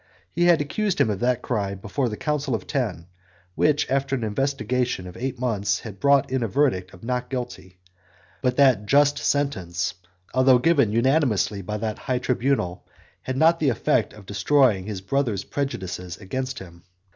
[0.31, 3.05] He had accused him of that crime before the Council of Ten,
[3.53, 7.77] which, after an investigation of eight months, had brought in a verdict of not guilty:
[8.41, 9.93] but that just sentence,
[10.33, 12.83] although given unanimously by that high tribunal,
[13.21, 16.81] had not had the effect of destroying his brother's prejudices against him.